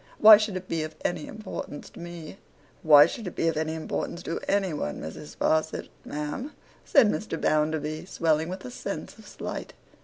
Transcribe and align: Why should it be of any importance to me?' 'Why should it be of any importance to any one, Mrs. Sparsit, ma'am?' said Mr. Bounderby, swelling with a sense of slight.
Why 0.17 0.37
should 0.37 0.57
it 0.57 0.67
be 0.67 0.81
of 0.81 0.95
any 1.05 1.27
importance 1.27 1.91
to 1.91 1.99
me?' 1.99 2.39
'Why 2.81 3.05
should 3.05 3.27
it 3.27 3.35
be 3.35 3.47
of 3.49 3.55
any 3.55 3.75
importance 3.75 4.23
to 4.23 4.39
any 4.47 4.73
one, 4.73 4.99
Mrs. 4.99 5.37
Sparsit, 5.37 5.89
ma'am?' 6.05 6.53
said 6.83 7.07
Mr. 7.07 7.39
Bounderby, 7.39 8.05
swelling 8.05 8.49
with 8.49 8.65
a 8.65 8.71
sense 8.71 9.19
of 9.19 9.27
slight. 9.27 9.73